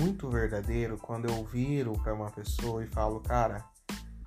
[0.00, 3.62] muito verdadeiro quando eu viro para uma pessoa e falo, cara,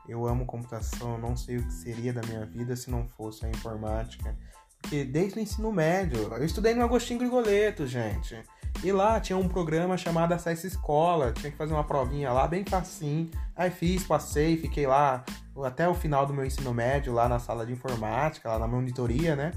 [0.07, 3.49] eu amo computação, não sei o que seria da minha vida se não fosse a
[3.49, 4.37] informática.
[4.79, 8.44] Porque desde o ensino médio, eu estudei no Agostinho Grigoleto, gente.
[8.83, 12.65] E lá tinha um programa chamado Acesso Escola, tinha que fazer uma provinha lá bem
[12.65, 13.31] facinho.
[13.55, 15.24] Aí fiz, passei, fiquei lá
[15.63, 19.35] até o final do meu ensino médio, lá na sala de informática, lá na monitoria,
[19.35, 19.52] né?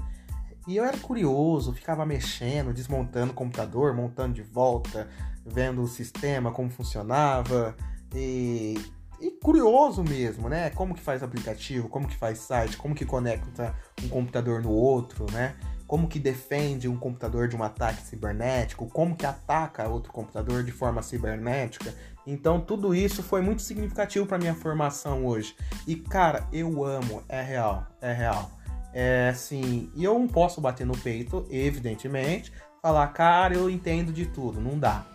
[0.67, 5.07] E eu era curioso, ficava mexendo, desmontando o computador, montando de volta,
[5.45, 7.73] vendo o sistema, como funcionava.
[8.13, 8.75] E,
[9.21, 10.69] e curioso mesmo, né?
[10.71, 15.25] Como que faz aplicativo, como que faz site, como que conecta um computador no outro,
[15.31, 15.55] né?
[15.87, 20.71] como que defende um computador de um ataque cibernético, como que ataca outro computador de
[20.71, 21.95] forma cibernética.
[22.25, 25.55] Então tudo isso foi muito significativo para minha formação hoje.
[25.87, 28.51] E cara, eu amo, é real, é real.
[28.93, 34.25] É assim, e eu não posso bater no peito, evidentemente, falar, cara, eu entendo de
[34.25, 35.05] tudo, não dá.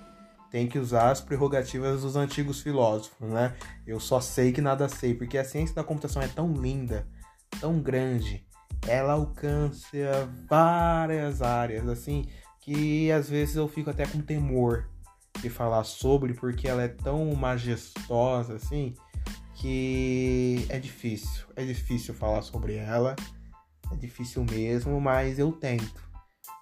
[0.51, 3.55] Tem que usar as prerrogativas dos antigos filósofos, né?
[3.87, 7.07] Eu só sei que nada sei, porque a ciência da computação é tão linda,
[7.59, 8.47] tão grande,
[8.87, 12.27] ela alcança várias áreas, assim,
[12.61, 14.89] que às vezes eu fico até com temor
[15.41, 18.95] de falar sobre, porque ela é tão majestosa, assim,
[19.55, 21.47] que é difícil.
[21.57, 23.17] É difícil falar sobre ela,
[23.93, 26.03] é difícil mesmo, mas eu tento.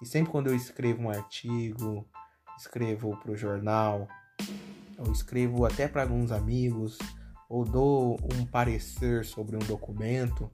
[0.01, 2.07] E sempre quando eu escrevo um artigo,
[2.57, 4.07] escrevo para o jornal,
[4.97, 6.97] ou escrevo até para alguns amigos,
[7.49, 10.49] ou dou um parecer sobre um documento,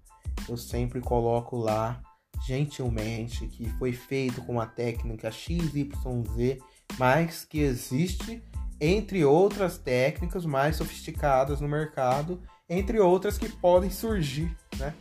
[0.48, 2.02] eu sempre coloco lá
[2.46, 6.60] gentilmente que foi feito com a técnica XYZ,
[6.98, 8.44] mas que existe
[8.80, 14.94] entre outras técnicas mais sofisticadas no mercado, entre outras que podem surgir, né?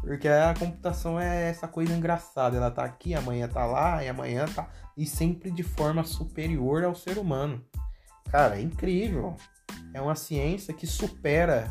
[0.00, 4.46] Porque a computação é essa coisa engraçada, ela tá aqui, amanhã tá lá, e amanhã
[4.46, 7.62] tá e sempre de forma superior ao ser humano.
[8.30, 9.36] Cara, é incrível.
[9.92, 11.70] É uma ciência que supera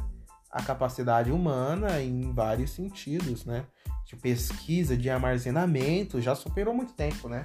[0.51, 3.65] a capacidade humana em vários sentidos, né?
[4.05, 7.43] De pesquisa, de armazenamento, já superou muito tempo, né?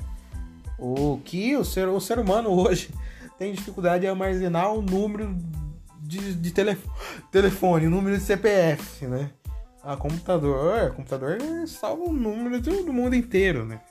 [0.79, 2.91] O que o ser, o ser humano hoje
[3.39, 5.37] tem dificuldade de armazenar o número
[6.01, 6.53] de, de
[7.31, 9.31] telefone, o número de CPF, né?
[9.85, 13.83] A computador, computador salva o número do, do mundo inteiro, né?